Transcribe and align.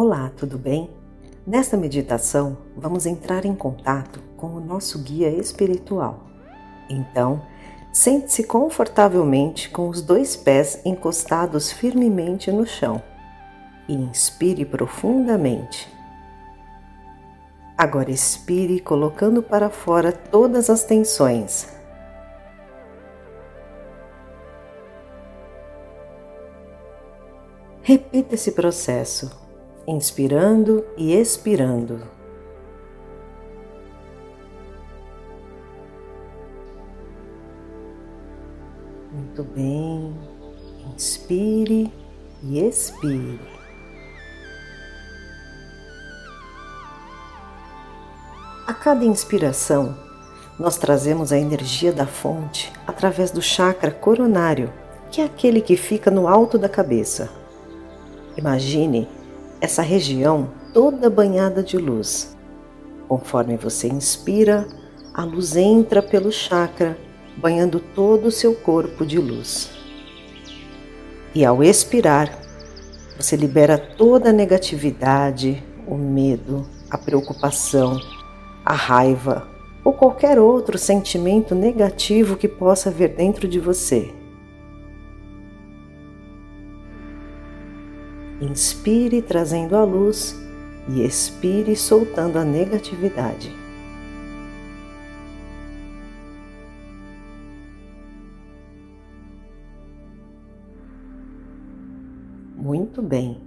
Olá, 0.00 0.30
tudo 0.36 0.56
bem? 0.56 0.88
Nesta 1.44 1.76
meditação, 1.76 2.58
vamos 2.76 3.04
entrar 3.04 3.44
em 3.44 3.52
contato 3.52 4.20
com 4.36 4.46
o 4.46 4.60
nosso 4.60 5.00
guia 5.00 5.28
espiritual. 5.28 6.20
Então, 6.88 7.42
sente-se 7.92 8.44
confortavelmente 8.44 9.68
com 9.68 9.88
os 9.88 10.00
dois 10.00 10.36
pés 10.36 10.80
encostados 10.84 11.72
firmemente 11.72 12.52
no 12.52 12.64
chão 12.64 13.02
e 13.88 13.94
inspire 13.94 14.64
profundamente. 14.64 15.92
Agora 17.76 18.12
expire, 18.12 18.78
colocando 18.78 19.42
para 19.42 19.68
fora 19.68 20.12
todas 20.12 20.70
as 20.70 20.84
tensões. 20.84 21.76
Repita 27.82 28.36
esse 28.36 28.52
processo, 28.52 29.47
inspirando 29.88 30.84
e 30.98 31.14
expirando. 31.14 32.02
Muito 39.10 39.42
bem, 39.44 40.14
inspire 40.94 41.90
e 42.42 42.60
expire. 42.60 43.40
A 48.66 48.74
cada 48.74 49.06
inspiração, 49.06 49.96
nós 50.60 50.76
trazemos 50.76 51.32
a 51.32 51.38
energia 51.38 51.94
da 51.94 52.06
fonte 52.06 52.70
através 52.86 53.30
do 53.30 53.40
chakra 53.40 53.90
coronário, 53.90 54.70
que 55.10 55.22
é 55.22 55.24
aquele 55.24 55.62
que 55.62 55.78
fica 55.78 56.10
no 56.10 56.28
alto 56.28 56.58
da 56.58 56.68
cabeça. 56.68 57.30
Imagine 58.36 59.08
essa 59.60 59.82
região 59.82 60.50
toda 60.72 61.10
banhada 61.10 61.62
de 61.62 61.76
luz. 61.76 62.36
Conforme 63.08 63.56
você 63.56 63.88
inspira, 63.88 64.66
a 65.12 65.24
luz 65.24 65.56
entra 65.56 66.02
pelo 66.02 66.30
chakra, 66.30 66.96
banhando 67.36 67.80
todo 67.80 68.26
o 68.26 68.32
seu 68.32 68.54
corpo 68.54 69.04
de 69.04 69.18
luz. 69.18 69.70
E 71.34 71.44
ao 71.44 71.62
expirar, 71.62 72.38
você 73.16 73.34
libera 73.34 73.76
toda 73.76 74.30
a 74.30 74.32
negatividade, 74.32 75.62
o 75.86 75.96
medo, 75.96 76.66
a 76.90 76.96
preocupação, 76.96 78.00
a 78.64 78.74
raiva 78.74 79.48
ou 79.82 79.92
qualquer 79.92 80.38
outro 80.38 80.76
sentimento 80.76 81.54
negativo 81.54 82.36
que 82.36 82.46
possa 82.46 82.90
vir 82.90 83.08
dentro 83.08 83.48
de 83.48 83.58
você. 83.58 84.12
Inspire 88.48 89.20
trazendo 89.20 89.76
a 89.76 89.84
luz 89.84 90.34
e 90.88 91.04
expire 91.04 91.76
soltando 91.76 92.38
a 92.38 92.44
negatividade. 92.44 93.54
Muito 102.56 103.02
bem. 103.02 103.38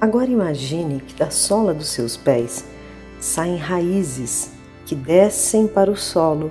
Agora 0.00 0.28
imagine 0.28 1.00
que 1.02 1.14
da 1.14 1.30
sola 1.30 1.72
dos 1.72 1.90
seus 1.90 2.16
pés 2.16 2.64
saem 3.20 3.56
raízes 3.56 4.50
que 4.86 4.96
descem 4.96 5.68
para 5.68 5.88
o 5.88 5.96
solo 5.96 6.50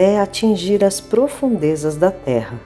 até 0.00 0.18
atingir 0.18 0.82
as 0.82 0.98
profundezas 0.98 1.94
da 1.94 2.10
terra. 2.10 2.58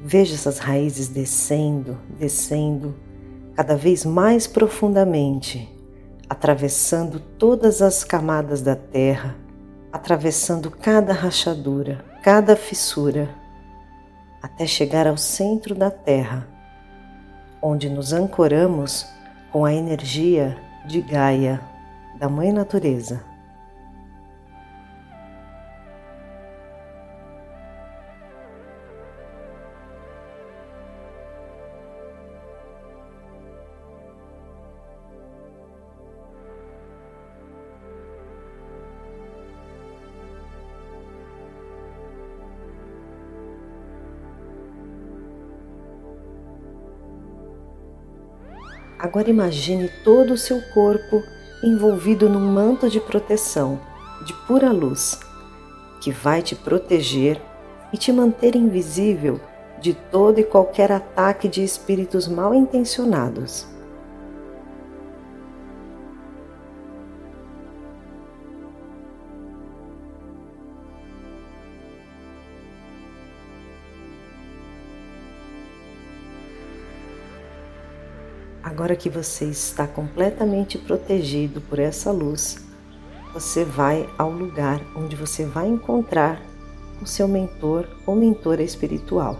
Veja 0.00 0.34
essas 0.34 0.58
raízes 0.58 1.08
descendo, 1.08 1.98
descendo, 2.18 2.94
cada 3.54 3.76
vez 3.76 4.06
mais 4.06 4.46
profundamente, 4.46 5.68
atravessando 6.26 7.20
todas 7.20 7.82
as 7.82 8.02
camadas 8.02 8.62
da 8.62 8.74
terra, 8.74 9.36
atravessando 9.92 10.70
cada 10.70 11.12
rachadura, 11.12 12.02
cada 12.22 12.56
fissura 12.56 13.28
até 14.42 14.66
chegar 14.66 15.06
ao 15.06 15.18
centro 15.18 15.74
da 15.74 15.90
Terra, 15.90 16.57
onde 17.60 17.88
nos 17.88 18.12
ancoramos 18.12 19.06
com 19.50 19.64
a 19.64 19.72
energia 19.72 20.56
de 20.86 21.00
Gaia, 21.00 21.60
da 22.18 22.28
Mãe 22.28 22.52
Natureza. 22.52 23.22
Agora 48.98 49.30
imagine 49.30 49.88
todo 50.02 50.32
o 50.32 50.38
seu 50.38 50.60
corpo 50.74 51.22
envolvido 51.62 52.28
num 52.28 52.52
manto 52.52 52.90
de 52.90 53.00
proteção, 53.00 53.80
de 54.26 54.32
pura 54.46 54.72
luz, 54.72 55.20
que 56.00 56.10
vai 56.10 56.42
te 56.42 56.56
proteger 56.56 57.40
e 57.92 57.96
te 57.96 58.12
manter 58.12 58.56
invisível 58.56 59.40
de 59.80 59.94
todo 59.94 60.40
e 60.40 60.44
qualquer 60.44 60.90
ataque 60.90 61.46
de 61.48 61.62
espíritos 61.62 62.26
mal 62.26 62.52
intencionados. 62.52 63.77
Agora 78.78 78.94
que 78.94 79.10
você 79.10 79.44
está 79.46 79.88
completamente 79.88 80.78
protegido 80.78 81.60
por 81.60 81.80
essa 81.80 82.12
luz, 82.12 82.64
você 83.34 83.64
vai 83.64 84.08
ao 84.16 84.30
lugar 84.30 84.80
onde 84.94 85.16
você 85.16 85.44
vai 85.44 85.66
encontrar 85.66 86.40
o 87.02 87.04
seu 87.04 87.26
mentor 87.26 87.88
ou 88.06 88.14
mentora 88.14 88.62
espiritual. 88.62 89.36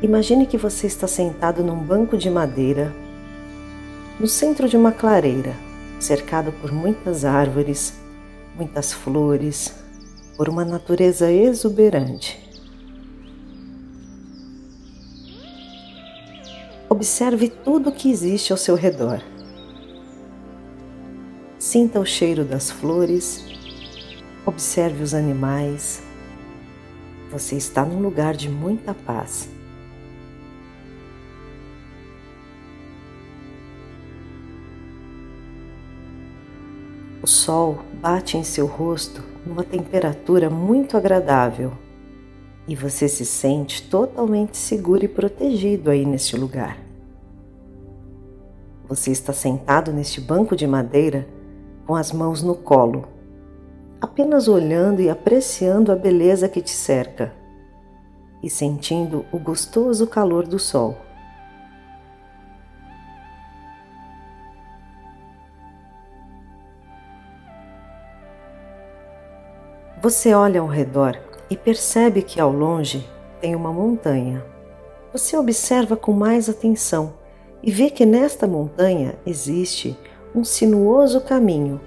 Imagine 0.00 0.46
que 0.46 0.56
você 0.56 0.86
está 0.86 1.08
sentado 1.08 1.64
num 1.64 1.82
banco 1.82 2.16
de 2.16 2.30
madeira, 2.30 2.94
no 4.20 4.28
centro 4.28 4.68
de 4.68 4.76
uma 4.76 4.92
clareira, 4.92 5.56
cercado 5.98 6.52
por 6.52 6.70
muitas 6.70 7.24
árvores, 7.24 7.94
muitas 8.54 8.92
flores, 8.92 9.74
por 10.36 10.48
uma 10.48 10.64
natureza 10.64 11.32
exuberante. 11.32 12.43
Observe 16.94 17.48
tudo 17.48 17.90
o 17.90 17.92
que 17.92 18.08
existe 18.08 18.52
ao 18.52 18.56
seu 18.56 18.76
redor. 18.76 19.20
Sinta 21.58 21.98
o 21.98 22.06
cheiro 22.06 22.44
das 22.44 22.70
flores, 22.70 23.44
observe 24.46 25.02
os 25.02 25.12
animais. 25.12 26.00
Você 27.32 27.56
está 27.56 27.84
num 27.84 28.00
lugar 28.00 28.36
de 28.36 28.48
muita 28.48 28.94
paz. 28.94 29.48
O 37.20 37.26
sol 37.26 37.80
bate 37.94 38.36
em 38.36 38.44
seu 38.44 38.66
rosto 38.66 39.20
numa 39.44 39.64
temperatura 39.64 40.48
muito 40.48 40.96
agradável 40.96 41.72
e 42.68 42.76
você 42.76 43.08
se 43.08 43.26
sente 43.26 43.82
totalmente 43.82 44.56
seguro 44.56 45.04
e 45.04 45.08
protegido 45.08 45.90
aí 45.90 46.06
neste 46.06 46.36
lugar. 46.36 46.83
Você 48.86 49.10
está 49.10 49.32
sentado 49.32 49.92
neste 49.92 50.20
banco 50.20 50.54
de 50.54 50.66
madeira 50.66 51.26
com 51.86 51.94
as 51.94 52.12
mãos 52.12 52.42
no 52.42 52.54
colo, 52.54 53.08
apenas 53.98 54.46
olhando 54.46 55.00
e 55.00 55.08
apreciando 55.08 55.90
a 55.90 55.96
beleza 55.96 56.48
que 56.48 56.60
te 56.60 56.70
cerca 56.70 57.32
e 58.42 58.50
sentindo 58.50 59.24
o 59.32 59.38
gostoso 59.38 60.06
calor 60.06 60.46
do 60.46 60.58
sol. 60.58 60.98
Você 70.02 70.34
olha 70.34 70.60
ao 70.60 70.66
redor 70.66 71.18
e 71.48 71.56
percebe 71.56 72.20
que 72.20 72.38
ao 72.38 72.52
longe 72.52 73.08
tem 73.40 73.56
uma 73.56 73.72
montanha. 73.72 74.44
você 75.10 75.34
observa 75.38 75.96
com 75.96 76.12
mais 76.12 76.48
atenção 76.50 77.23
e 77.64 77.70
vê 77.70 77.88
que 77.88 78.04
nesta 78.04 78.46
montanha 78.46 79.14
existe 79.24 79.96
um 80.34 80.44
sinuoso 80.44 81.18
caminho, 81.22 81.80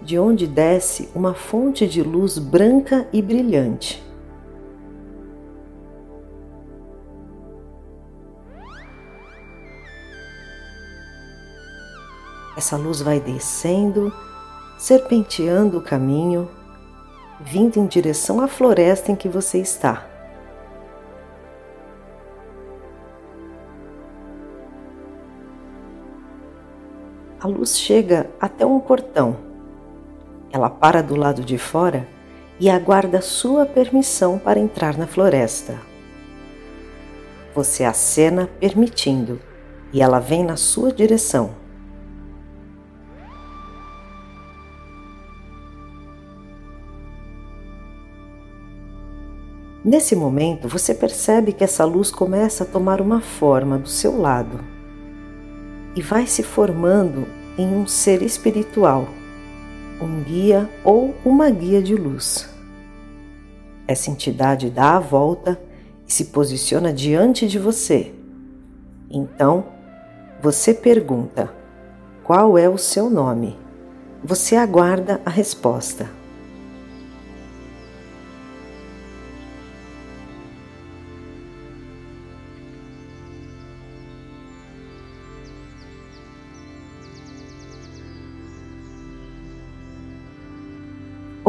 de 0.00 0.16
onde 0.16 0.46
desce 0.46 1.08
uma 1.12 1.34
fonte 1.34 1.88
de 1.88 2.04
luz 2.04 2.38
branca 2.38 3.08
e 3.12 3.20
brilhante. 3.20 4.00
Essa 12.56 12.76
luz 12.76 13.00
vai 13.00 13.18
descendo, 13.18 14.12
serpenteando 14.78 15.78
o 15.78 15.82
caminho, 15.82 16.48
vindo 17.40 17.80
em 17.80 17.86
direção 17.86 18.40
à 18.40 18.46
floresta 18.46 19.10
em 19.10 19.16
que 19.16 19.28
você 19.28 19.58
está. 19.58 20.13
A 27.44 27.46
luz 27.46 27.78
chega 27.78 28.30
até 28.40 28.64
um 28.64 28.80
portão. 28.80 29.36
Ela 30.50 30.70
para 30.70 31.02
do 31.02 31.14
lado 31.14 31.44
de 31.44 31.58
fora 31.58 32.08
e 32.58 32.70
aguarda 32.70 33.20
sua 33.20 33.66
permissão 33.66 34.38
para 34.38 34.58
entrar 34.58 34.96
na 34.96 35.06
floresta. 35.06 35.78
Você 37.54 37.84
acena 37.84 38.48
permitindo 38.58 39.38
e 39.92 40.00
ela 40.00 40.20
vem 40.20 40.42
na 40.42 40.56
sua 40.56 40.90
direção. 40.90 41.50
Nesse 49.84 50.16
momento, 50.16 50.66
você 50.66 50.94
percebe 50.94 51.52
que 51.52 51.62
essa 51.62 51.84
luz 51.84 52.10
começa 52.10 52.64
a 52.64 52.66
tomar 52.66 53.02
uma 53.02 53.20
forma 53.20 53.76
do 53.76 53.90
seu 53.90 54.18
lado 54.18 54.72
e 55.94 56.02
vai 56.02 56.26
se 56.26 56.42
formando 56.42 57.26
em 57.56 57.68
um 57.68 57.86
ser 57.86 58.22
espiritual, 58.22 59.08
um 60.00 60.22
guia 60.22 60.68
ou 60.82 61.14
uma 61.24 61.50
guia 61.50 61.82
de 61.82 61.94
luz. 61.94 62.48
Essa 63.86 64.10
entidade 64.10 64.70
dá 64.70 64.96
a 64.96 65.00
volta 65.00 65.60
e 66.06 66.12
se 66.12 66.26
posiciona 66.26 66.92
diante 66.92 67.46
de 67.46 67.58
você. 67.58 68.12
Então, 69.10 69.64
você 70.42 70.74
pergunta: 70.74 71.52
qual 72.24 72.58
é 72.58 72.68
o 72.68 72.78
seu 72.78 73.08
nome? 73.08 73.56
Você 74.22 74.56
aguarda 74.56 75.20
a 75.24 75.30
resposta. 75.30 76.08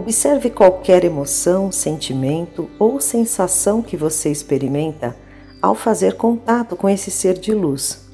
Observe 0.06 0.52
qualquer 0.52 1.04
emoção, 1.04 1.72
sentimento 1.72 2.70
ou 2.78 3.02
sensação 3.02 3.82
que 3.82 3.98
você 3.98 4.30
experimenta 4.30 5.18
ao 5.60 5.74
fazer 5.74 6.14
contato 6.14 6.76
com 6.76 6.88
esse 6.88 7.10
ser 7.10 7.40
de 7.40 7.52
luz. 7.56 8.06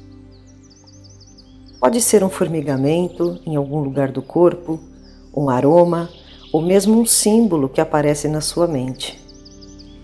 Pode 1.81 1.99
ser 1.99 2.23
um 2.23 2.29
formigamento 2.29 3.41
em 3.45 3.57
algum 3.57 3.81
lugar 3.81 4.09
do 4.09 4.21
corpo, 4.21 4.79
um 5.35 5.49
aroma 5.49 6.09
ou 6.53 6.61
mesmo 6.61 6.97
um 6.97 7.05
símbolo 7.05 7.67
que 7.67 7.81
aparece 7.81 8.29
na 8.29 8.39
sua 8.39 8.67
mente. 8.67 9.19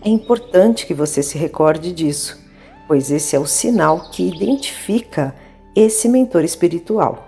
É 0.03 0.09
importante 0.09 0.85
que 0.85 0.93
você 0.93 1.23
se 1.23 1.37
recorde 1.37 1.93
disso, 1.93 2.37
pois 2.85 3.09
esse 3.09 3.33
é 3.33 3.39
o 3.39 3.47
sinal 3.47 4.09
que 4.11 4.27
identifica 4.27 5.33
esse 5.73 6.09
mentor 6.09 6.43
espiritual. 6.43 7.26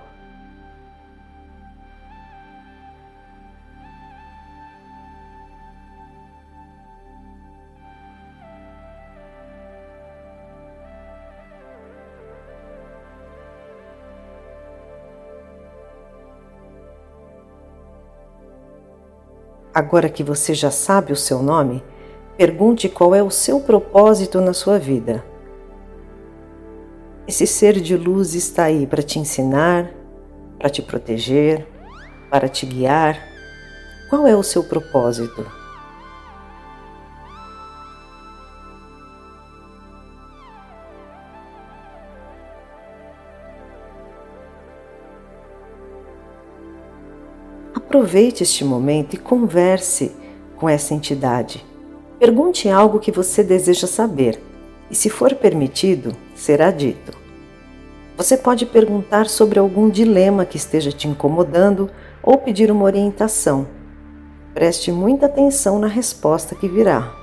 Agora 19.73 20.09
que 20.09 20.23
você 20.23 20.53
já 20.53 20.71
sabe 20.71 21.13
o 21.13 21.15
seu 21.15 21.43
nome, 21.43 21.83
pergunte 22.37 22.89
qual 22.89 23.13
é 23.13 23.21
o 23.21 23.29
seu 23.29 23.59
propósito 23.59 24.41
na 24.41 24.53
sua 24.53 24.79
vida. 24.79 25.23
Esse 27.27 27.45
ser 27.45 27.79
de 27.79 27.95
luz 27.95 28.33
está 28.33 28.63
aí 28.63 28.87
para 28.87 29.03
te 29.03 29.19
ensinar, 29.19 29.93
para 30.57 30.69
te 30.69 30.81
proteger, 30.81 31.67
para 32.31 32.49
te 32.49 32.65
guiar. 32.65 33.19
Qual 34.09 34.25
é 34.25 34.35
o 34.35 34.41
seu 34.41 34.63
propósito? 34.63 35.58
Aproveite 47.99 48.43
este 48.43 48.63
momento 48.63 49.15
e 49.15 49.17
converse 49.17 50.13
com 50.55 50.69
essa 50.69 50.93
entidade. 50.93 51.65
Pergunte 52.17 52.69
algo 52.69 52.97
que 52.97 53.11
você 53.11 53.43
deseja 53.43 53.87
saber 53.87 54.41
e, 54.89 54.95
se 54.95 55.09
for 55.09 55.35
permitido, 55.35 56.15
será 56.33 56.71
dito. 56.71 57.11
Você 58.15 58.37
pode 58.37 58.65
perguntar 58.65 59.27
sobre 59.27 59.59
algum 59.59 59.89
dilema 59.89 60.45
que 60.45 60.55
esteja 60.55 60.93
te 60.93 61.09
incomodando 61.09 61.91
ou 62.23 62.37
pedir 62.37 62.71
uma 62.71 62.85
orientação. 62.85 63.67
Preste 64.53 64.93
muita 64.93 65.25
atenção 65.25 65.77
na 65.77 65.87
resposta 65.87 66.55
que 66.55 66.69
virá. 66.69 67.18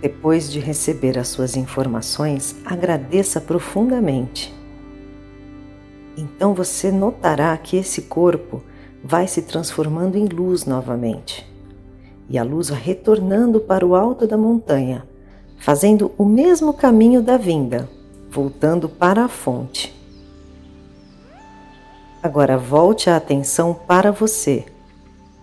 Depois 0.00 0.50
de 0.50 0.58
receber 0.60 1.18
as 1.18 1.28
suas 1.28 1.56
informações, 1.56 2.56
agradeça 2.64 3.40
profundamente. 3.40 4.54
Então 6.16 6.54
você 6.54 6.92
notará 6.92 7.56
que 7.56 7.76
esse 7.76 8.02
corpo 8.02 8.62
vai 9.02 9.26
se 9.26 9.42
transformando 9.42 10.16
em 10.16 10.26
luz 10.26 10.64
novamente. 10.64 11.50
E 12.28 12.38
a 12.38 12.42
luz 12.42 12.68
vai 12.68 12.80
retornando 12.80 13.60
para 13.60 13.84
o 13.84 13.94
alto 13.94 14.26
da 14.26 14.36
montanha, 14.36 15.06
fazendo 15.58 16.12
o 16.16 16.24
mesmo 16.24 16.72
caminho 16.72 17.22
da 17.22 17.36
vinda, 17.36 17.88
voltando 18.30 18.88
para 18.88 19.24
a 19.24 19.28
fonte. 19.28 19.94
Agora 22.22 22.56
volte 22.56 23.10
a 23.10 23.16
atenção 23.16 23.74
para 23.74 24.10
você, 24.10 24.64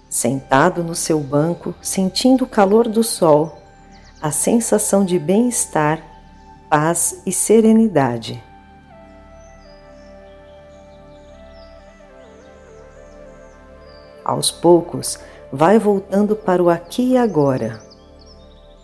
sentado 0.10 0.84
no 0.84 0.96
seu 0.96 1.20
banco, 1.20 1.76
sentindo 1.82 2.46
o 2.46 2.48
calor 2.48 2.88
do 2.88 3.04
sol 3.04 3.61
a 4.22 4.30
sensação 4.30 5.04
de 5.04 5.18
bem-estar, 5.18 6.00
paz 6.70 7.24
e 7.26 7.32
serenidade. 7.32 8.42
Aos 14.24 14.52
poucos, 14.52 15.18
vai 15.52 15.80
voltando 15.80 16.36
para 16.36 16.62
o 16.62 16.70
aqui 16.70 17.14
e 17.14 17.18
agora. 17.18 17.82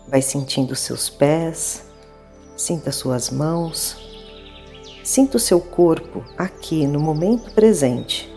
Vai 0.08 0.20
sentindo 0.20 0.74
seus 0.74 1.08
pés, 1.08 1.84
sinta 2.56 2.90
suas 2.90 3.30
mãos, 3.30 3.96
sinta 5.04 5.36
o 5.36 5.40
seu 5.40 5.60
corpo 5.60 6.24
aqui 6.36 6.84
no 6.84 6.98
momento 6.98 7.54
presente, 7.54 8.28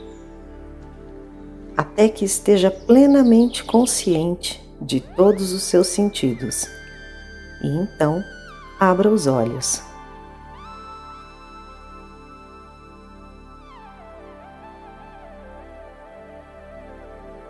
até 1.76 2.08
que 2.08 2.24
esteja 2.24 2.70
plenamente 2.70 3.64
consciente 3.64 4.62
de 4.80 5.00
todos 5.00 5.52
os 5.52 5.64
seus 5.64 5.88
sentidos 5.88 6.68
e 7.64 7.68
então 7.68 8.24
abra 8.80 9.10
os 9.10 9.28
olhos. 9.28 9.84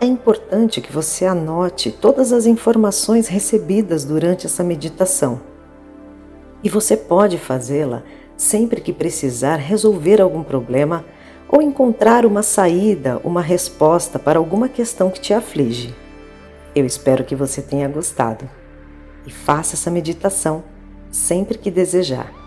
É 0.02 0.04
importante 0.04 0.80
que 0.80 0.92
você 0.92 1.24
anote 1.24 1.92
todas 1.92 2.32
as 2.32 2.44
informações 2.44 3.28
recebidas 3.28 4.04
durante 4.04 4.46
essa 4.46 4.64
meditação. 4.64 5.40
E 6.62 6.68
você 6.68 6.96
pode 6.96 7.38
fazê-la 7.38 8.02
sempre 8.36 8.80
que 8.80 8.92
precisar 8.92 9.56
resolver 9.56 10.20
algum 10.20 10.42
problema 10.42 11.04
ou 11.48 11.62
encontrar 11.62 12.26
uma 12.26 12.42
saída, 12.42 13.20
uma 13.22 13.40
resposta 13.40 14.18
para 14.18 14.38
alguma 14.38 14.68
questão 14.68 15.08
que 15.08 15.20
te 15.20 15.32
aflige. 15.32 15.94
Eu 16.74 16.84
espero 16.84 17.24
que 17.24 17.36
você 17.36 17.62
tenha 17.62 17.86
gostado 17.86 18.61
e 19.26 19.30
faça 19.30 19.74
essa 19.74 19.90
meditação 19.90 20.64
sempre 21.10 21.58
que 21.58 21.70
desejar. 21.70 22.41